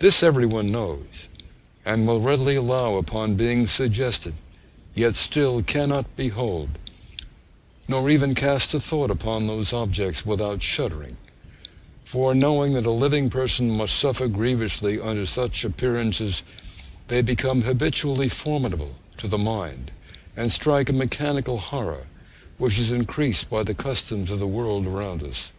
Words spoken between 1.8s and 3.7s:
and will readily allow upon being